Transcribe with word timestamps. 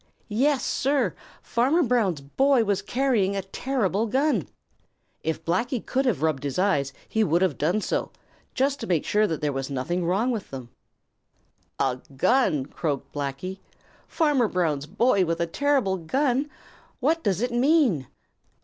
Yes, 0.29 0.65
Sir, 0.65 1.13
Farmer 1.43 1.83
Brown's 1.83 2.21
boy 2.21 2.63
was 2.63 2.81
carrying 2.81 3.35
a 3.35 3.43
terrible 3.43 4.07
gun! 4.07 4.47
If 5.21 5.45
Blacky 5.45 5.79
could 5.85 6.05
have 6.05 6.23
rubbed 6.23 6.43
his 6.43 6.57
eyes, 6.57 6.91
he 7.07 7.23
would 7.23 7.43
have 7.43 7.55
done 7.59 7.81
so, 7.81 8.11
just 8.55 8.79
to 8.79 8.87
make 8.87 9.05
sure 9.05 9.27
that 9.27 9.41
there 9.41 9.53
was 9.53 9.69
nothing 9.69 10.01
the 10.01 10.07
matter 10.07 10.31
with 10.31 10.49
them. 10.49 10.69
"A 11.77 12.01
gun!" 12.17 12.65
croaked 12.65 13.13
Blacky. 13.13 13.59
"Farmer 14.07 14.47
Brown's 14.47 14.87
boy 14.87 15.23
with 15.23 15.39
a 15.39 15.45
terrible 15.45 15.97
gun! 15.97 16.49
What 16.99 17.21
does 17.23 17.39
it 17.41 17.51
mean?" 17.51 18.07